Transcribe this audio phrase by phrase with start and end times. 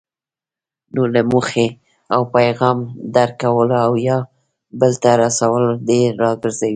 [0.93, 1.67] نو له موخې
[2.13, 2.77] او پیغام
[3.15, 4.17] درک کولو او یا
[4.79, 6.69] بل ته رسولو دې راګرځوي.